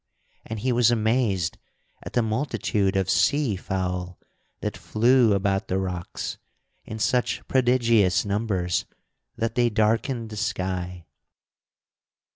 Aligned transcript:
And 0.47 0.61
he 0.61 0.71
was 0.71 0.89
amazed 0.89 1.59
at 2.01 2.13
the 2.13 2.23
multitude 2.23 2.95
of 2.95 3.07
sea 3.07 3.55
fowl 3.55 4.17
that 4.61 4.75
flew 4.75 5.33
about 5.33 5.67
the 5.67 5.77
rocks 5.77 6.39
in 6.85 6.97
such 6.97 7.47
prodigious 7.47 8.25
numbers 8.25 8.85
that 9.35 9.53
they 9.53 9.69
darkened 9.69 10.31
the 10.31 10.37
sky. 10.37 11.05